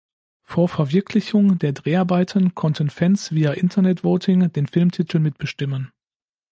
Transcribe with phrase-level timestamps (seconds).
[0.41, 5.91] Vor Verwirklichung der Dreharbeiten konnten Fans via Internet-Voting den Filmtitel mitbestimmen.